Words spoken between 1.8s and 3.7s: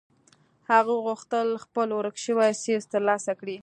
ورک شوی څيز تر لاسه کړي.